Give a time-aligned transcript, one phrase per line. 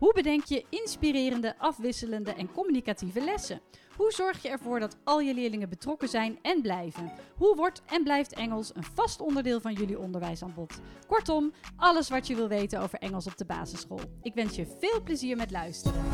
[0.00, 3.60] Hoe bedenk je inspirerende, afwisselende en communicatieve lessen?
[3.96, 7.12] Hoe zorg je ervoor dat al je leerlingen betrokken zijn en blijven?
[7.36, 10.80] Hoe wordt en blijft Engels een vast onderdeel van jullie onderwijsaanbod?
[11.06, 14.00] Kortom, alles wat je wil weten over Engels op de basisschool.
[14.22, 16.04] Ik wens je veel plezier met luisteren.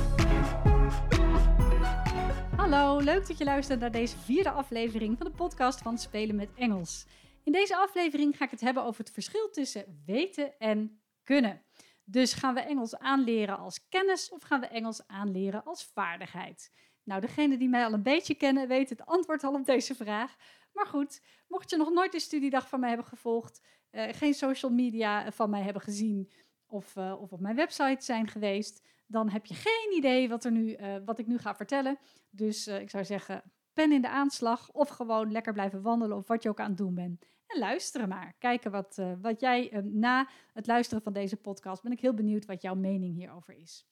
[2.56, 6.48] Hallo, leuk dat je luistert naar deze vierde aflevering van de podcast van Spelen met
[6.54, 7.06] Engels.
[7.44, 11.65] In deze aflevering ga ik het hebben over het verschil tussen weten en kunnen.
[12.08, 16.72] Dus gaan we Engels aanleren als kennis of gaan we Engels aanleren als vaardigheid?
[17.02, 20.36] Nou, degene die mij al een beetje kennen, weet het antwoord al op deze vraag.
[20.72, 24.72] Maar goed, mocht je nog nooit de studiedag van mij hebben gevolgd, uh, geen social
[24.72, 26.32] media van mij hebben gezien
[26.66, 30.52] of, uh, of op mijn website zijn geweest, dan heb je geen idee wat, er
[30.52, 31.98] nu, wat ik nu ga vertellen.
[32.30, 36.42] Dus ik zou zeggen, pen in de aanslag of gewoon lekker blijven wandelen of wat
[36.42, 37.24] je ook aan het doen bent.
[37.46, 38.34] En luisteren maar.
[38.38, 42.62] Kijken wat, wat jij na het luisteren van deze podcast, ben ik heel benieuwd wat
[42.62, 43.86] jouw mening hierover is.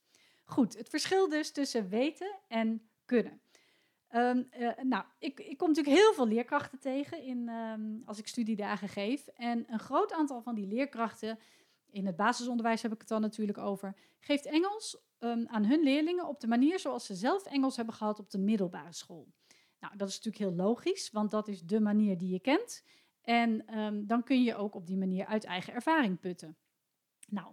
[0.44, 3.40] Goed, het verschil dus tussen weten en kunnen.
[4.14, 8.26] Um, uh, nou, ik, ik, kom natuurlijk heel veel leerkrachten tegen in, um, als ik
[8.26, 9.26] studiedagen geef.
[9.26, 11.38] En een groot aantal van die leerkrachten,
[11.90, 16.26] in het basisonderwijs heb ik het dan natuurlijk over, geeft Engels um, aan hun leerlingen
[16.26, 19.28] op de manier zoals ze zelf Engels hebben gehad op de middelbare school.
[19.80, 22.84] Nou, dat is natuurlijk heel logisch, want dat is de manier die je kent.
[23.24, 23.64] En
[24.06, 26.56] dan kun je ook op die manier uit eigen ervaring putten.
[27.28, 27.52] Nou,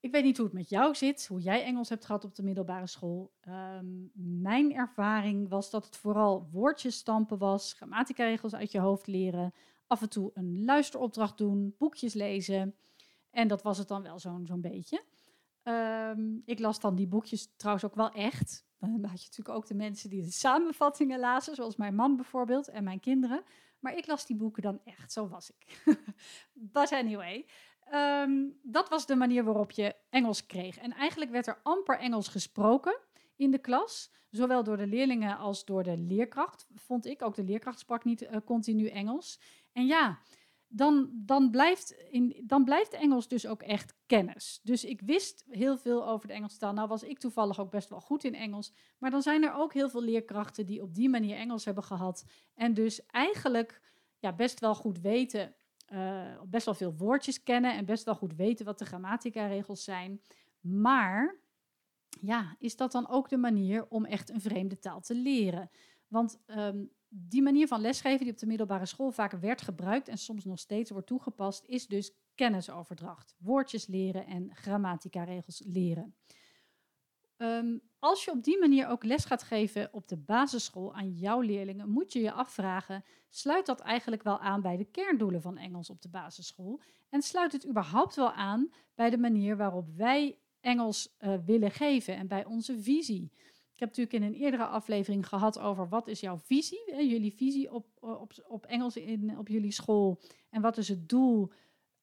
[0.00, 2.42] ik weet niet hoe het met jou zit, hoe jij Engels hebt gehad op de
[2.42, 3.32] middelbare school.
[3.48, 9.54] Um, mijn ervaring was dat het vooral woordjes stampen was, grammatica-regels uit je hoofd leren,
[9.86, 12.74] af en toe een luisteropdracht doen, boekjes lezen.
[13.30, 15.04] En dat was het dan wel zo'n zo'n beetje.
[15.62, 18.66] Um, ik las dan die boekjes trouwens ook wel echt.
[18.78, 22.68] Dan had je natuurlijk ook de mensen die de samenvattingen lazen, zoals mijn man bijvoorbeeld
[22.68, 23.42] en mijn kinderen.
[23.80, 25.82] Maar ik las die boeken dan echt, zo was ik.
[26.72, 27.46] But anyway,
[27.94, 30.78] Um, dat was de manier waarop je Engels kreeg.
[30.78, 32.98] En eigenlijk werd er amper Engels gesproken
[33.36, 34.12] in de klas.
[34.30, 37.22] Zowel door de leerlingen als door de leerkracht, vond ik.
[37.22, 39.40] Ook de leerkracht sprak niet uh, continu Engels.
[39.72, 40.18] En ja,
[40.72, 44.60] dan, dan, blijft in, dan blijft Engels dus ook echt kennis.
[44.62, 46.72] Dus ik wist heel veel over de Engelse taal.
[46.72, 48.72] Nou was ik toevallig ook best wel goed in Engels.
[48.98, 52.24] Maar dan zijn er ook heel veel leerkrachten die op die manier Engels hebben gehad.
[52.54, 53.80] En dus eigenlijk
[54.18, 55.54] ja, best wel goed weten
[55.92, 60.20] uh, best wel veel woordjes kennen en best wel goed weten wat de grammatica-regels zijn.
[60.60, 61.36] Maar
[62.20, 65.70] ja, is dat dan ook de manier om echt een vreemde taal te leren?
[66.08, 70.18] Want um, die manier van lesgeven die op de middelbare school vaak werd gebruikt en
[70.18, 73.34] soms nog steeds wordt toegepast, is dus kennisoverdracht.
[73.38, 76.14] Woordjes leren en grammatica-regels leren.
[77.36, 81.40] Um, als je op die manier ook les gaat geven op de basisschool aan jouw
[81.40, 85.90] leerlingen, moet je je afvragen: sluit dat eigenlijk wel aan bij de kerndoelen van Engels
[85.90, 86.80] op de basisschool?
[87.08, 92.16] En sluit het überhaupt wel aan bij de manier waarop wij Engels uh, willen geven
[92.16, 93.32] en bij onze visie?
[93.80, 97.34] Ik heb natuurlijk in een eerdere aflevering gehad over wat is jouw visie, hè, jullie
[97.34, 100.20] visie op, op, op Engels in, op jullie school
[100.50, 101.52] en wat is het doel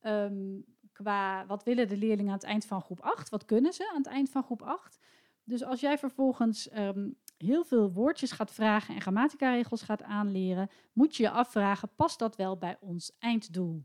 [0.01, 3.29] um, qua wat willen de leerlingen aan het eind van groep 8?
[3.29, 4.99] Wat kunnen ze aan het eind van groep 8?
[5.43, 11.15] Dus als jij vervolgens um, heel veel woordjes gaat vragen en grammatica-regels gaat aanleren, moet
[11.15, 13.83] je je afvragen: past dat wel bij ons einddoel?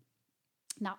[0.76, 0.96] Nou,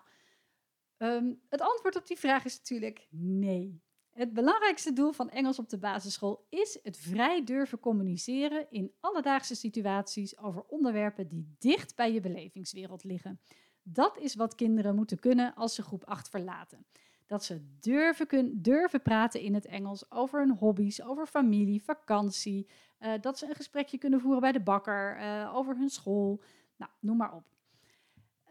[0.97, 3.82] um, het antwoord op die vraag is natuurlijk nee.
[4.13, 9.55] Het belangrijkste doel van Engels op de basisschool is het vrij durven communiceren in alledaagse
[9.55, 13.39] situaties over onderwerpen die dicht bij je belevingswereld liggen.
[13.83, 16.85] Dat is wat kinderen moeten kunnen als ze groep 8 verlaten
[17.33, 22.67] dat ze durven, kun, durven praten in het Engels over hun hobby's, over familie, vakantie.
[22.99, 26.41] Uh, dat ze een gesprekje kunnen voeren bij de bakker, uh, over hun school.
[26.75, 27.43] Nou, noem maar op.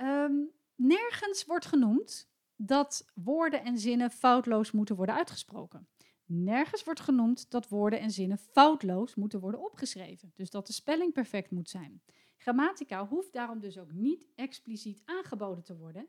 [0.01, 2.31] Um, nergens wordt genoemd
[2.67, 5.89] dat woorden en zinnen foutloos moeten worden uitgesproken.
[6.25, 10.33] Nergens wordt genoemd dat woorden en zinnen foutloos moeten worden opgeschreven.
[10.35, 12.03] Dus dat de spelling perfect moet zijn.
[12.37, 16.09] Grammatica hoeft daarom dus ook niet expliciet aangeboden te worden.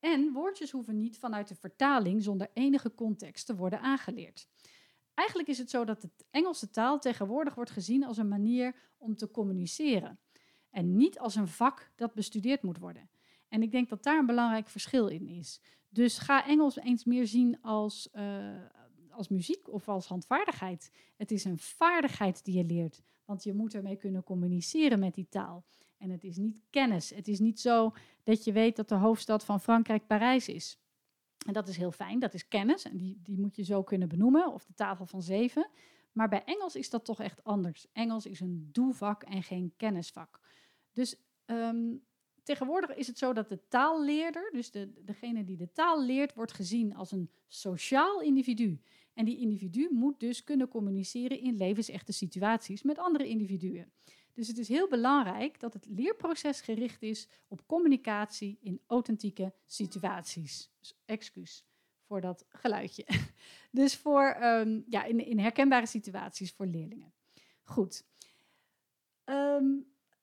[0.00, 4.48] En woordjes hoeven niet vanuit de vertaling zonder enige context te worden aangeleerd.
[5.14, 9.16] Eigenlijk is het zo dat de Engelse taal tegenwoordig wordt gezien als een manier om
[9.16, 10.20] te communiceren.
[10.70, 13.10] En niet als een vak dat bestudeerd moet worden.
[13.48, 15.60] En ik denk dat daar een belangrijk verschil in is.
[15.88, 18.62] Dus ga Engels eens meer zien als, uh,
[19.10, 20.92] als muziek of als handvaardigheid.
[21.16, 25.28] Het is een vaardigheid die je leert, want je moet ermee kunnen communiceren met die
[25.28, 25.64] taal.
[25.98, 27.10] En het is niet kennis.
[27.10, 27.92] Het is niet zo
[28.22, 30.78] dat je weet dat de hoofdstad van Frankrijk Parijs is.
[31.46, 34.08] En dat is heel fijn, dat is kennis en die, die moet je zo kunnen
[34.08, 35.70] benoemen, of de tafel van zeven.
[36.12, 37.86] Maar bij Engels is dat toch echt anders.
[37.92, 40.40] Engels is een doevak en geen kennisvak.
[40.92, 41.96] Dus ehm,
[42.48, 46.52] tegenwoordig is het zo dat de taalleerder, dus de, degene die de taal leert, wordt
[46.52, 48.80] gezien als een sociaal individu.
[49.14, 53.92] En die individu moet dus kunnen communiceren in levensechte situaties met andere individuen.
[54.34, 60.70] Dus het is heel belangrijk dat het leerproces gericht is op communicatie in authentieke situaties.
[60.78, 61.64] Dus excuus
[62.02, 63.06] voor dat geluidje.
[63.70, 67.12] Dus voor, ehm, ja, in, herkenbare situaties voor leerlingen.
[67.62, 68.04] Goed.
[69.24, 69.64] Ehm,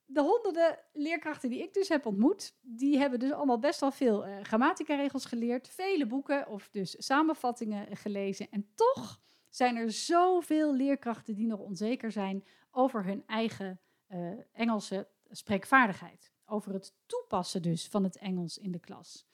[0.06, 4.26] de honderden leerkrachten die ik dus heb ontmoet, die hebben dus allemaal best wel veel
[4.26, 8.50] uh, grammatica-regels geleerd, vele boeken of dus samenvattingen gelezen.
[8.50, 15.08] En toch zijn er zoveel leerkrachten die nog onzeker zijn over hun eigen uh, Engelse
[15.30, 16.32] spreekvaardigheid.
[16.46, 19.26] Over het toepassen dus van het Engels in de klas.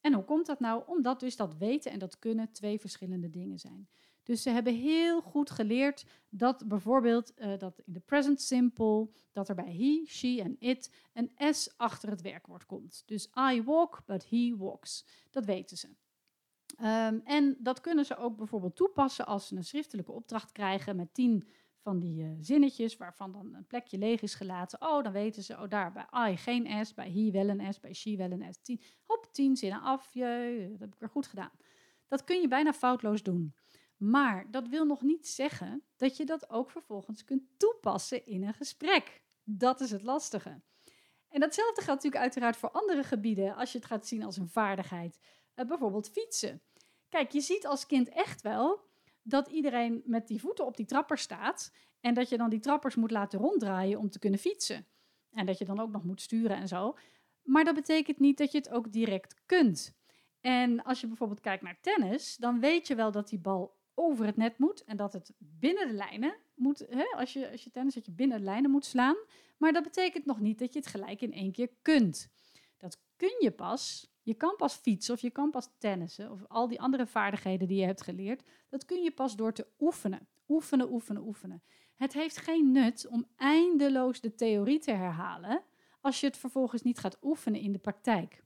[0.00, 0.82] En hoe komt dat nou?
[0.86, 3.88] Omdat dus dat weten en dat kunnen twee verschillende dingen zijn.
[4.26, 9.48] Dus ze hebben heel goed geleerd dat bijvoorbeeld uh, dat in de present simple, dat
[9.48, 13.02] er bij he, she en it een s achter het werkwoord komt.
[13.06, 15.06] Dus I walk, but he walks.
[15.30, 15.88] Dat weten ze.
[16.82, 21.14] Um, en dat kunnen ze ook bijvoorbeeld toepassen als ze een schriftelijke opdracht krijgen met
[21.14, 24.80] tien van die uh, zinnetjes waarvan dan een plekje leeg is gelaten.
[24.82, 27.80] Oh, dan weten ze, oh daar bij I geen S, bij he wel een S,
[27.80, 28.58] bij she wel een S.
[28.62, 31.52] Tien, hop, tien zinnen af, je, dat heb ik weer goed gedaan.
[32.08, 33.54] Dat kun je bijna foutloos doen.
[33.96, 38.54] Maar dat wil nog niet zeggen dat je dat ook vervolgens kunt toepassen in een
[38.54, 39.22] gesprek.
[39.44, 40.60] Dat is het lastige.
[41.28, 44.48] En datzelfde geldt natuurlijk uiteraard voor andere gebieden als je het gaat zien als een
[44.48, 45.18] vaardigheid.
[45.54, 46.62] Uh, bijvoorbeeld fietsen.
[47.08, 48.84] Kijk, je ziet als kind echt wel
[49.22, 52.94] dat iedereen met die voeten op die trapper staat en dat je dan die trappers
[52.94, 54.86] moet laten ronddraaien om te kunnen fietsen.
[55.30, 56.96] En dat je dan ook nog moet sturen en zo.
[57.42, 59.94] Maar dat betekent niet dat je het ook direct kunt.
[60.40, 64.26] En als je bijvoorbeeld kijkt naar tennis, dan weet je wel dat die bal over
[64.26, 66.86] het net moet en dat het binnen de lijnen moet.
[66.90, 67.04] Hè?
[67.16, 69.16] Als, je, als je tennis, je binnen de lijnen moet slaan.
[69.56, 72.30] Maar dat betekent nog niet dat je het gelijk in één keer kunt.
[72.76, 74.14] Dat kun je pas.
[74.22, 77.78] Je kan pas fietsen of je kan pas tennissen of al die andere vaardigheden die
[77.78, 78.42] je hebt geleerd.
[78.68, 80.28] Dat kun je pas door te oefenen.
[80.48, 81.62] Oefenen, oefenen, oefenen.
[81.96, 85.62] Het heeft geen nut om eindeloos de theorie te herhalen
[86.00, 88.42] als je het vervolgens niet gaat oefenen in de praktijk.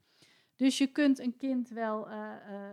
[0.56, 2.69] Dus je kunt een kind wel uh, uh,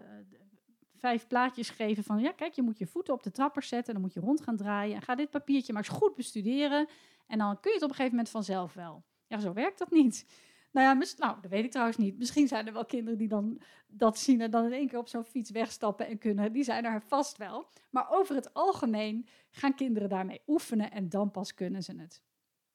[0.97, 4.01] vijf plaatjes geven van, ja kijk, je moet je voeten op de trapper zetten, dan
[4.01, 6.87] moet je rond gaan draaien en ga dit papiertje maar eens goed bestuderen
[7.27, 9.03] en dan kun je het op een gegeven moment vanzelf wel.
[9.27, 10.25] Ja, zo werkt dat niet.
[10.71, 12.17] Nou ja, nou, dat weet ik trouwens niet.
[12.17, 15.07] Misschien zijn er wel kinderen die dan dat zien en dan in één keer op
[15.07, 16.51] zo'n fiets wegstappen en kunnen.
[16.51, 17.69] Die zijn er vast wel.
[17.89, 22.21] Maar over het algemeen gaan kinderen daarmee oefenen en dan pas kunnen ze het.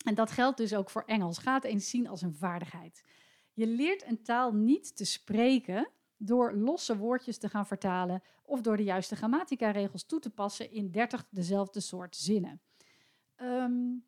[0.05, 1.39] En dat geldt dus ook voor Engels.
[1.39, 3.05] Ga het eens zien als een vaardigheid.
[3.53, 5.89] Je leert een taal niet te spreken
[6.25, 10.91] door losse woordjes te gaan vertalen of door de juiste grammatica-regels toe te passen in
[10.91, 12.61] 30 dezelfde soort zinnen.
[13.37, 14.05] Um,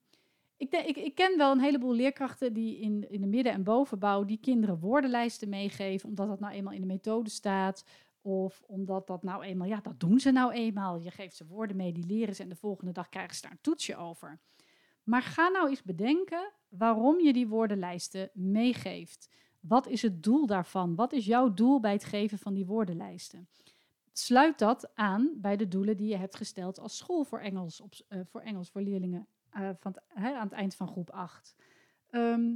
[0.57, 4.25] ik, ik, ik, ken wel een heleboel leerkrachten die in, in de midden- en bovenbouw
[4.25, 7.85] die kinderen woordenlijsten meegeven, omdat dat nou eenmaal in de methode staat.
[8.23, 10.99] Of omdat dat nou eenmaal, ja, dat doen ze nou eenmaal.
[10.99, 13.51] Je geeft ze woorden mee, die leren ze en de volgende dag krijgen ze daar
[13.51, 14.41] een toetsje over.
[15.03, 19.29] Maar ga nou eens bedenken waarom je die woordenlijsten meegeeft.
[19.67, 20.95] Wat is het doel daarvan?
[20.95, 23.49] Wat is jouw doel bij het geven van die woordenlijsten?
[24.13, 27.95] Sluit dat aan bij de doelen die je hebt gesteld als school voor Engels, op,
[28.09, 31.55] uh, voor Engels voor leerlingen uh, van aan het eind van groep 8.
[32.11, 32.53] Um, ehm,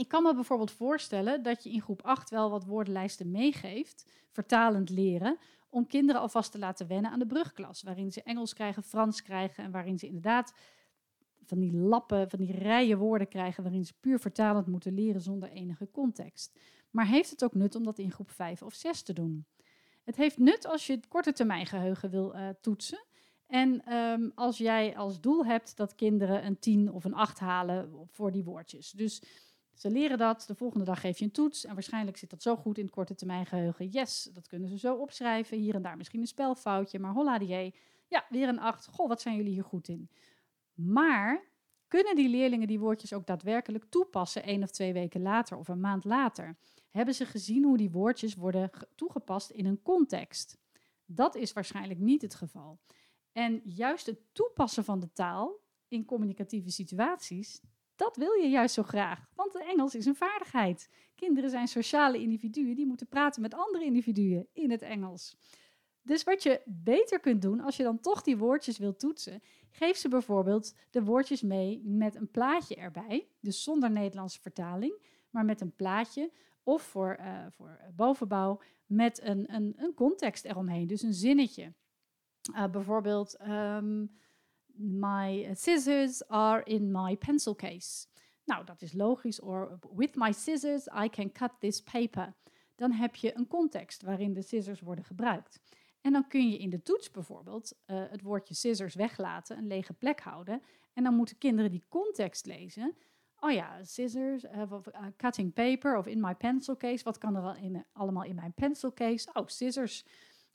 [0.00, 4.90] ik kan me bijvoorbeeld voorstellen dat je in groep 8 wel wat woordenlijsten meegeeft, vertalend
[4.90, 9.22] leren, om kinderen alvast te laten wennen aan de brugklas, waarin ze Engels krijgen, Frans
[9.22, 10.54] krijgen en waarin ze inderdaad
[11.44, 15.48] van die lappen, van die rijen woorden krijgen, waarin ze puur vertalend moeten leren zonder
[15.48, 16.58] enige context.
[16.90, 19.46] Maar heeft het ook nut om dat in groep 5 of 6 te doen?
[20.04, 23.04] Het heeft nut als je het korte termijn geheugen wil uh, toetsen.
[23.46, 28.06] En um, als jij als doel hebt dat kinderen een 10 of een 8 halen
[28.10, 28.90] voor die woordjes.
[28.90, 29.22] Dus
[29.74, 32.56] ze leren dat, de volgende dag geef je een toets en waarschijnlijk zit dat zo
[32.56, 33.88] goed in het korte termijn geheugen.
[33.88, 35.58] Yes, dat kunnen ze zo opschrijven.
[35.58, 37.74] Hier en daar misschien een spelfoutje, maar holla die.
[38.08, 38.88] Ja, weer een 8.
[38.90, 40.10] Goh, wat zijn jullie hier goed in?
[40.74, 41.50] Maar
[41.88, 45.80] kunnen die leerlingen die woordjes ook daadwerkelijk toepassen één of twee weken later of een
[45.80, 46.56] maand later?
[46.90, 50.58] Hebben ze gezien hoe die woordjes worden toegepast in een context?
[51.06, 52.78] Dat is waarschijnlijk niet het geval.
[53.32, 57.60] En juist het toepassen van de taal in communicatieve situaties,
[57.96, 59.30] dat wil je juist zo graag.
[59.34, 60.88] Want Engels is een vaardigheid.
[61.14, 65.36] Kinderen zijn sociale individuen die moeten praten met andere individuen in het Engels.
[66.02, 69.96] Dus wat je beter kunt doen als je dan toch die woordjes wilt toetsen, geef
[69.96, 74.94] ze bijvoorbeeld de woordjes mee met een plaatje erbij, dus zonder Nederlandse vertaling,
[75.30, 76.32] maar met een plaatje.
[76.64, 81.72] Of voor, uh, voor bovenbouw met een, een, een context eromheen, dus een zinnetje.
[82.54, 84.10] Uh, bijvoorbeeld, um,
[84.74, 88.06] my scissors are in my pencil case.
[88.44, 89.40] Nou, dat is logisch.
[89.40, 92.34] Or with my scissors I can cut this paper.
[92.74, 95.60] Dan heb je een context waarin de scissors worden gebruikt.
[96.02, 99.92] En dan kun je in de toets bijvoorbeeld uh, het woordje scissors weglaten, een lege
[99.92, 100.62] plek houden.
[100.92, 102.96] En dan moeten kinderen die context lezen.
[103.40, 104.72] Oh ja, scissors, uh,
[105.16, 107.04] cutting paper of in my pencil case.
[107.04, 109.28] Wat kan er al in, allemaal in mijn pencil case?
[109.32, 110.06] Oh, scissors.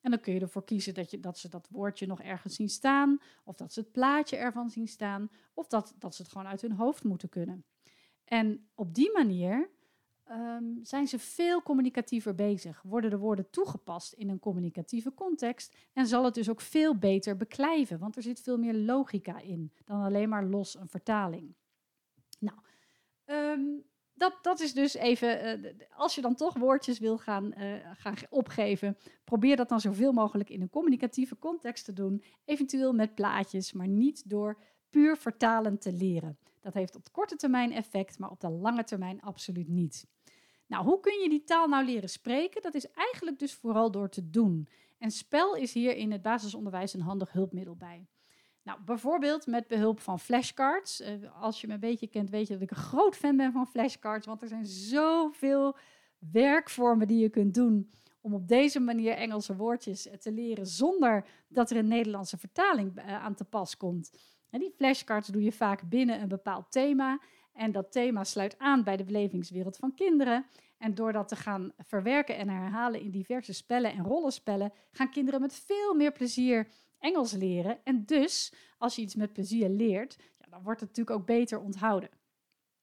[0.01, 2.69] En dan kun je ervoor kiezen dat, je, dat ze dat woordje nog ergens zien
[2.69, 3.21] staan.
[3.43, 5.29] Of dat ze het plaatje ervan zien staan.
[5.53, 7.65] Of dat, dat ze het gewoon uit hun hoofd moeten kunnen.
[8.23, 9.69] En op die manier
[10.31, 12.81] um, zijn ze veel communicatiever bezig.
[12.81, 17.37] Worden de woorden toegepast in een communicatieve context en zal het dus ook veel beter
[17.37, 21.55] beklijven, want er zit veel meer logica in dan alleen maar los een vertaling.
[22.39, 22.57] Nou,
[23.25, 27.73] um, dat, dat is dus even, uh, als je dan toch woordjes wil gaan, uh,
[27.93, 32.23] gaan opgeven, probeer dat dan zoveel mogelijk in een communicatieve context te doen.
[32.45, 34.57] Eventueel met plaatjes, maar niet door
[34.89, 36.37] puur vertalen te leren.
[36.59, 40.07] Dat heeft op korte termijn effect, maar op de lange termijn absoluut niet.
[40.67, 42.61] Nou, hoe kun je die taal nou leren spreken?
[42.61, 44.67] Dat is eigenlijk dus vooral door te doen.
[44.97, 48.07] En spel is hier in het basisonderwijs een handig hulpmiddel bij.
[48.63, 51.01] Nou, bijvoorbeeld met behulp van flashcards.
[51.01, 53.51] Uh, als je me een beetje kent, weet je dat ik een groot fan ben
[53.51, 54.25] van flashcards.
[54.25, 55.77] Want er zijn zoveel
[56.31, 61.71] werkvormen die je kunt doen om op deze manier Engelse woordjes te leren zonder dat
[61.71, 64.11] er een Nederlandse vertaling uh, aan te pas komt.
[64.49, 67.19] En die flashcards doe je vaak binnen een bepaald thema.
[67.57, 70.45] En dat thema sluit aan bij de belevingswereld van kinderen.
[70.77, 75.41] En door dat te gaan verwerken en herhalen in diverse spellen en rollenspellen, gaan kinderen
[75.41, 76.67] met veel meer plezier
[76.99, 77.79] Engels leren.
[77.83, 81.59] En dus, als je iets met plezier leert, ja, dan wordt het natuurlijk ook beter
[81.59, 82.09] onthouden.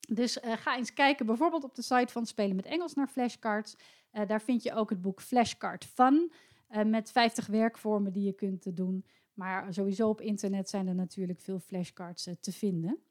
[0.09, 3.77] Dus uh, ga eens kijken, bijvoorbeeld op de site van Spelen met Engels naar flashcards.
[4.13, 6.33] Uh, daar vind je ook het boek Flashcard Fun,
[6.71, 9.05] uh, met 50 werkvormen die je kunt doen.
[9.35, 13.03] Maar sowieso op internet zijn er natuurlijk veel flashcards te vinden.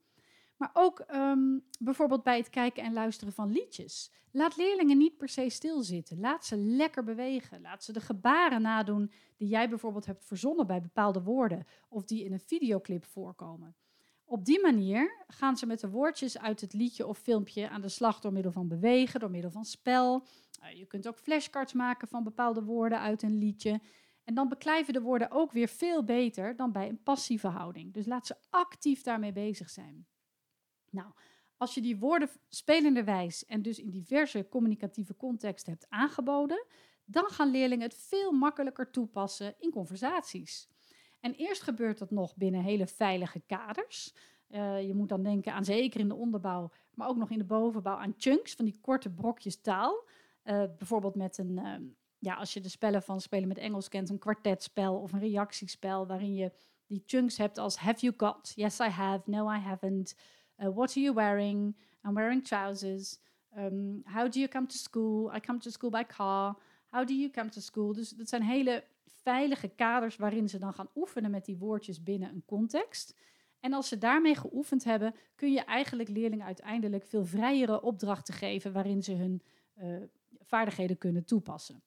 [0.64, 4.12] Maar ook um, bijvoorbeeld bij het kijken en luisteren van liedjes.
[4.32, 6.20] Laat leerlingen niet per se stilzitten.
[6.20, 7.62] Laat ze lekker bewegen.
[7.62, 12.24] Laat ze de gebaren nadoen die jij bijvoorbeeld hebt verzonnen bij bepaalde woorden of die
[12.24, 13.76] in een videoclip voorkomen.
[14.26, 17.90] Op die manier gaan ze met de woordjes uit het liedje of filmpje aan de
[17.90, 20.26] slag door middel van bewegen, door middel van spel.
[20.64, 23.82] Uh, je kunt ook flashcards maken van bepaalde woorden uit een liedje.
[24.24, 27.94] En dan beklijven de woorden ook weer veel beter dan bij een passieve houding.
[27.94, 30.08] Dus laat ze actief daarmee bezig zijn.
[30.94, 31.08] Nou,
[31.58, 36.66] als je die woorden spelenderwijs en dus in diverse communicatieve contexten hebt aangeboden,
[37.06, 40.68] dan gaan leerlingen het veel makkelijker toepassen in conversaties.
[41.20, 44.14] En eerst gebeurt dat nog binnen hele veilige kaders.
[44.50, 47.44] Uh, je moet dan denken aan zeker in de onderbouw, maar ook nog in de
[47.44, 50.04] bovenbouw aan chunks, van die korte brokjes taal.
[50.44, 51.76] Uh, bijvoorbeeld met een, uh,
[52.20, 56.08] ja, als je de spellen van Spelen met Engels kent, een kwartetspel of een reactiespel,
[56.08, 56.52] waarin je
[56.86, 58.52] die chunks hebt als Have you got?
[58.56, 59.30] Yes, I have.
[59.30, 60.16] No, I haven't.
[60.64, 61.76] Uh, what are you wearing?
[62.06, 63.20] I'm wearing trousers.
[63.58, 65.32] Um, how do you come to school?
[65.36, 66.56] I come to school by car.
[66.88, 67.94] How do you come to school?
[67.94, 72.30] Dus dat zijn hele veilige kaders waarin ze dan gaan oefenen met die woordjes binnen
[72.30, 73.16] een context.
[73.60, 78.74] En als ze daarmee geoefend hebben, kun je eigenlijk leerlingen uiteindelijk veel vrijere opdrachten geven
[78.74, 79.42] waarin ze hun
[79.78, 79.98] uh,
[80.42, 81.82] vaardigheden kunnen toepassen.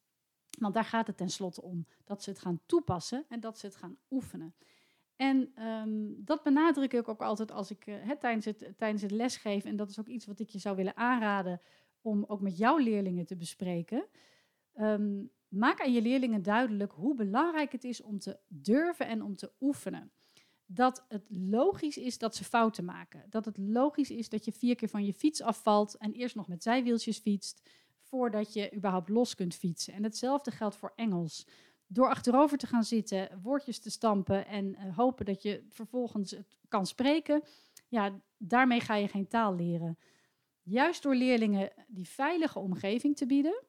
[0.59, 3.77] Want daar gaat het tenslotte om, dat ze het gaan toepassen en dat ze het
[3.77, 4.55] gaan oefenen.
[5.17, 9.71] En um, dat benadruk ik ook altijd als ik uh, tijdens, het, tijdens het lesgeven.
[9.71, 11.61] En dat is ook iets wat ik je zou willen aanraden
[12.01, 14.07] om ook met jouw leerlingen te bespreken.
[14.81, 19.37] Um, maak aan je leerlingen duidelijk hoe belangrijk het is om te durven en om
[19.37, 20.11] te oefenen.
[20.67, 23.25] Dat het logisch is dat ze fouten maken.
[23.31, 26.49] Dat het logisch is dat je vier keer van je fiets afvalt en eerst nog
[26.49, 27.71] met zijwieltjes fietst
[28.01, 29.95] voordat je überhaupt los kunt fietsen.
[29.95, 31.47] En hetzelfde geldt voor Engels
[31.87, 36.57] door achterover te gaan zitten, woordjes te stampen en uh, hopen dat je vervolgens het
[36.69, 37.43] kan spreken,
[37.89, 39.99] ja, daarmee ga je geen taal leren.
[40.63, 43.65] Juist door leerlingen die veilige omgeving te bieden,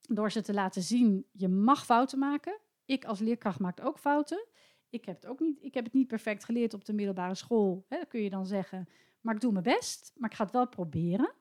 [0.00, 2.58] door ze te laten zien, je mag fouten maken.
[2.84, 4.46] Ik als leerkracht maak ook fouten.
[4.90, 7.84] Ik heb het ook niet, ik heb het niet perfect geleerd op de middelbare school,
[7.88, 8.88] hè, kun je dan zeggen.
[9.20, 11.32] Maar ik doe mijn best, maar ik ga het wel proberen.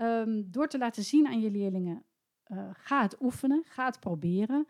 [0.00, 2.04] Um, door te laten zien aan je leerlingen,
[2.48, 4.66] uh, ga het oefenen, ga het proberen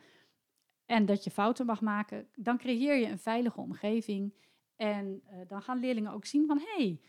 [0.87, 4.35] en dat je fouten mag maken, dan creëer je een veilige omgeving.
[4.77, 7.01] En uh, dan gaan leerlingen ook zien van, hey,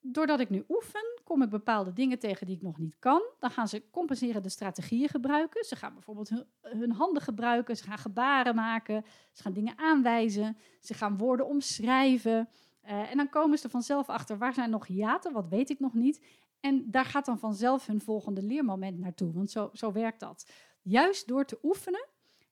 [0.00, 3.22] doordat ik nu oefen, kom ik bepaalde dingen tegen die ik nog niet kan.
[3.38, 5.64] Dan gaan ze compenserende strategieën gebruiken.
[5.64, 6.30] Ze gaan bijvoorbeeld
[6.60, 12.48] hun, handen gebruiken, ze gaan gebaren maken, ze gaan dingen aanwijzen, ze gaan woorden omschrijven.
[12.84, 15.80] Uh, en dan komen ze er vanzelf achter, waar zijn nog hiaten, wat weet ik
[15.80, 16.24] nog niet.
[16.60, 20.50] En daar gaat dan vanzelf hun volgende leermoment naartoe, want zo, zo werkt dat.
[20.82, 22.08] Juist door te oefenen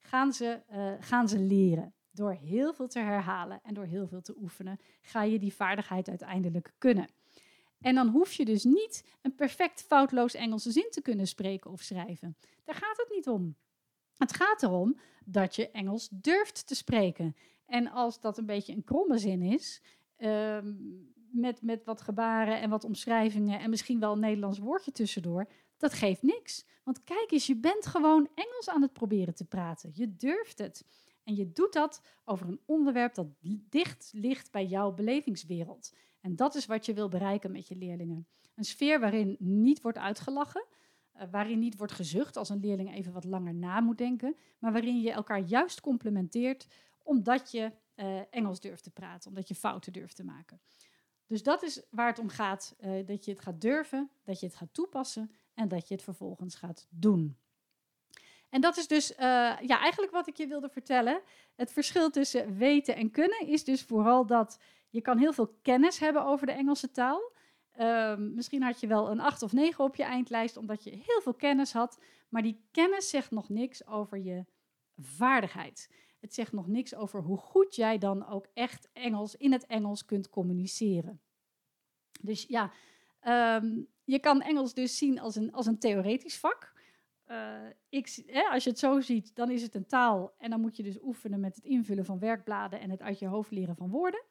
[0.09, 1.93] gaan ze, uh, gaan ze leren.
[2.11, 6.09] Door heel veel te herhalen en door heel veel te oefenen, ga je die vaardigheid
[6.09, 7.09] uiteindelijk kunnen.
[7.81, 11.81] En dan hoef je dus niet een perfect foutloos Engelse zin te kunnen spreken of
[11.81, 12.37] schrijven.
[12.65, 13.57] Daar gaat het niet om.
[14.17, 17.37] Het gaat erom dat je Engels durft te spreken.
[17.67, 19.83] En als dat een beetje een kromme zin is,
[20.17, 20.75] ehm,
[21.31, 25.49] met, met wat gebaren en wat omschrijvingen en misschien wel een Nederlands woordje tussendoor,
[25.79, 26.67] dat geeft niks.
[26.85, 29.91] Want kijk eens, je bent gewoon Engels aan het proberen te praten.
[29.95, 30.85] Je durft het.
[31.25, 33.27] En je doet dat over een onderwerp dat
[33.69, 35.93] dicht ligt bij jouw belevingswereld.
[36.21, 38.27] En dat is wat je wil bereiken met je leerlingen.
[38.55, 40.65] Een sfeer waarin niet wordt uitgelachen,
[41.17, 44.73] uh, waarin niet wordt gezucht als een leerling even wat langer na moet denken, maar
[44.73, 46.67] waarin je elkaar juist complementeert
[47.03, 50.61] omdat je uh, Engels durft te praten, omdat je fouten durft te maken.
[51.27, 54.47] Dus dat is waar het om gaat, uh, dat je het gaat durven, dat je
[54.47, 57.37] het gaat toepassen en dat je het vervolgens gaat doen.
[58.49, 59.19] En dat is dus uh,
[59.61, 61.21] ja, eigenlijk wat ik je wilde vertellen.
[61.57, 64.61] Het verschil tussen weten en kunnen is dus vooral dat
[64.91, 67.33] je kan heel veel kennis hebben over de Engelse taal.
[67.79, 71.21] Uh, misschien had je wel een 8 of 9 op je eindlijst, omdat je heel
[71.21, 72.01] veel kennis had.
[72.29, 74.45] Maar die kennis zegt nog niks over je
[74.97, 75.91] vaardigheid.
[76.21, 80.05] Het zegt nog niks over hoe goed jij dan ook echt Engels in het Engels
[80.05, 81.21] kunt communiceren.
[82.21, 82.73] Dus ja,
[83.57, 86.73] um, je kan Engels dus zien als een, als een theoretisch vak.
[87.27, 87.55] Uh,
[87.89, 90.77] ik, hè, als je het zo ziet, dan is het een taal en dan moet
[90.77, 93.91] je dus oefenen met het invullen van werkbladen en het uit je hoofd leren van
[93.91, 94.25] woorden.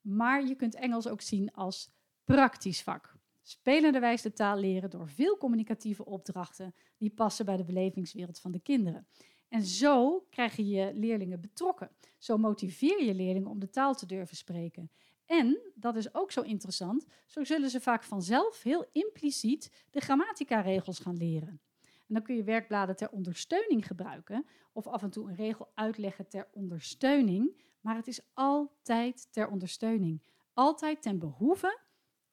[0.00, 1.90] Maar je kunt Engels ook zien als
[2.24, 3.16] praktisch vak.
[3.42, 8.52] Spelende wijs de taal leren door veel communicatieve opdrachten die passen bij de belevingswereld van
[8.52, 9.06] de kinderen.
[9.48, 11.90] En zo krijg je je leerlingen betrokken.
[12.18, 14.90] Zo motiveer je leerlingen om de taal te durven spreken.
[15.26, 20.98] En, dat is ook zo interessant, zo zullen ze vaak vanzelf heel impliciet de grammatica-regels
[20.98, 21.60] gaan leren.
[21.82, 26.28] En dan kun je werkbladen ter ondersteuning gebruiken of af en toe een regel uitleggen
[26.28, 30.22] ter ondersteuning, maar het is altijd ter ondersteuning.
[30.52, 31.78] Altijd ten behoeve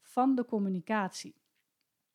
[0.02, 1.36] van de communicatie.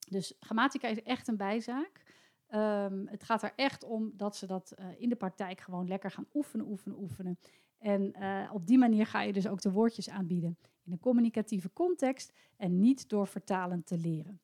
[0.08, 2.04] Dus grammatica is echt een bijzaak.
[2.50, 6.10] Um, het gaat er echt om dat ze dat uh, in de praktijk gewoon lekker
[6.10, 7.38] gaan oefenen, oefenen, oefenen.
[7.78, 11.72] En uh, op die manier ga je dus ook de woordjes aanbieden in een communicatieve
[11.72, 14.40] context en niet door vertalend te leren.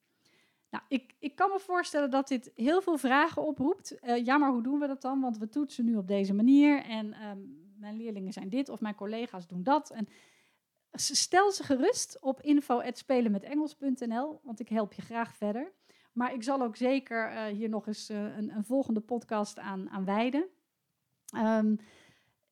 [0.71, 3.97] Nou, ik, ik kan me voorstellen dat dit heel veel vragen oproept.
[4.03, 5.21] Uh, ja, maar hoe doen we dat dan?
[5.21, 8.95] Want we toetsen nu op deze manier en um, mijn leerlingen zijn dit of mijn
[8.95, 9.91] collega's doen dat.
[9.91, 10.09] En
[10.93, 15.73] stel ze gerust op info.spelenmetengels.nl, want ik help je graag verder.
[16.13, 20.05] Maar ik zal ook zeker uh, hier nog eens een, een, volgende podcast aan, aan
[20.05, 20.47] wijden.
[21.37, 21.79] Um,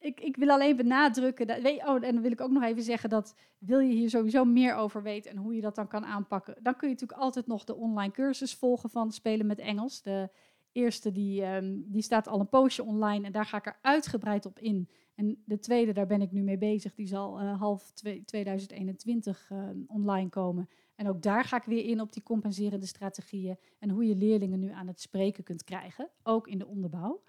[0.01, 1.47] ik, ik, wil alleen benadrukken.
[1.47, 4.11] Dat, weet, oh, en dan wil ik ook nog even zeggen dat wil je hier
[4.11, 7.21] sowieso meer over weten en hoe je dat dan kan aanpakken, dan kun je natuurlijk
[7.21, 10.03] altijd nog de online cursus volgen van Spelen met Engels.
[10.03, 10.31] De
[10.73, 14.47] eerste die, um, die staat al een poosje online en daar ga ik er uitgebreid
[14.47, 14.89] op in.
[15.15, 17.93] En de tweede, daar ben ik nu mee bezig, die zal uh, half
[18.25, 20.69] 2021 uh, online komen.
[20.95, 24.59] En ook daar ga ik weer in op die compenserende strategieën en hoe je leerlingen
[24.59, 27.23] nu aan het spreken kunt krijgen, ook in de onderbouw.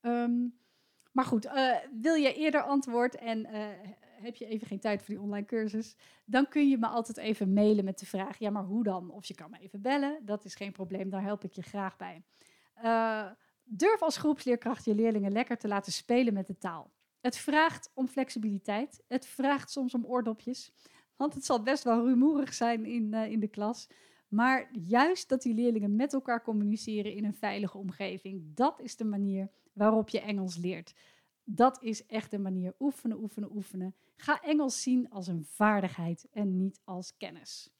[0.00, 0.54] Um,
[1.14, 3.66] maar goed, uh, wil je eerder antwoord en uh,
[4.22, 7.52] heb je even geen tijd voor die online cursus, dan kun je me altijd even
[7.52, 9.10] mailen met de vraag, ja maar hoe dan?
[9.10, 11.96] Of je kan me even bellen, dat is geen probleem, daar help ik je graag
[11.96, 12.22] bij.
[12.84, 13.30] Uh,
[13.64, 16.92] durf als groepsleerkracht je leerlingen lekker te laten spelen met de taal.
[17.20, 20.72] Het vraagt om flexibiliteit, het vraagt soms om oordopjes,
[21.16, 23.88] want het zal best wel rumoerig zijn in, in de klas.
[24.28, 29.04] Maar juist dat die leerlingen met elkaar communiceren in een veilige omgeving, dat is de
[29.04, 30.94] manier waarop je Engels leert.
[31.44, 33.94] Dat is echt de manier oefenen, oefenen, oefenen.
[34.16, 37.74] Ga Engels zien als een vaardigheid en niet als kennis.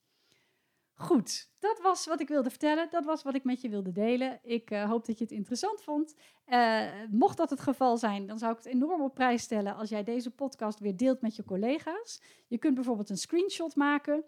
[0.96, 2.88] Goed, dat was wat ik wilde vertellen.
[2.90, 4.38] Dat was wat ik met je wilde delen.
[4.42, 6.14] Ik uh, hoop dat je het interessant vond.
[6.46, 9.88] Uh, mocht dat het geval zijn, dan zou ik het enorm op prijs stellen als
[9.88, 12.20] jij deze podcast weer deelt met je collega's.
[12.46, 14.24] Je kunt bijvoorbeeld een screenshot maken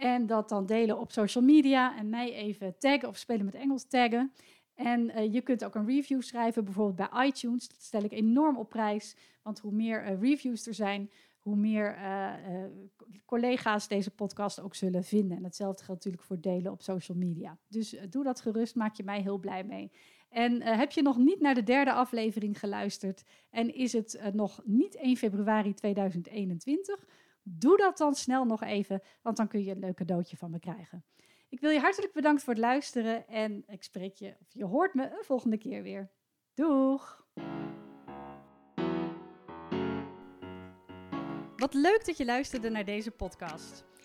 [0.00, 3.84] en dat dan delen op social media en mij even taggen of spelen met Engels
[3.84, 4.32] taggen.
[4.74, 7.68] En uh, je kunt ook een review schrijven, bijvoorbeeld bij iTunes.
[7.68, 11.96] Dat stel ik enorm op prijs, want hoe meer uh, reviews er zijn, hoe meer
[11.98, 12.32] uh,
[13.24, 15.36] collega's deze podcast ook zullen vinden.
[15.36, 17.58] En hetzelfde geldt natuurlijk voor delen op social media.
[17.68, 19.90] Dus doe dat gerust, maak je mij heel blij mee.
[20.28, 24.94] En heb je nog niet naar de derde aflevering geluisterd en is het nog niet
[24.96, 27.06] 1 februari 2021?
[27.58, 30.58] Doe dat dan snel nog even, want dan kun je een leuk cadeautje van me
[30.58, 31.04] krijgen.
[31.48, 34.94] Ik wil je hartelijk bedanken voor het luisteren en ik spreek je, of je hoort
[34.94, 36.10] me een volgende keer weer.
[36.54, 37.26] Doeg!
[41.56, 43.84] Wat leuk dat je luisterde naar deze podcast.